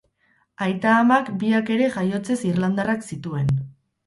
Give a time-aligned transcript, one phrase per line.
[0.67, 3.55] Aita-amak biak ere jaiotzez irlandarrak zituen.